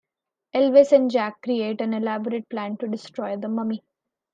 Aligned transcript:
Elvis 0.55 0.91
and 0.93 1.11
Jack 1.11 1.43
create 1.43 1.79
an 1.79 1.93
elaborate 1.93 2.49
plan 2.49 2.75
to 2.77 2.87
destroy 2.87 3.37
the 3.37 3.47
mummy. 3.47 3.83